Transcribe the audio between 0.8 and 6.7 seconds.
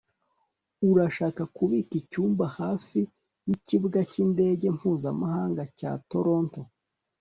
urashaka kubika icyumba hafi yikibuga cyindege mpuzamahanga cya toronto